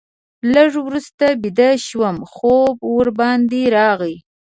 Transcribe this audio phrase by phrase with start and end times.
[0.53, 4.15] لږ وروسته بیده شوم، خوب ورباندې راغی.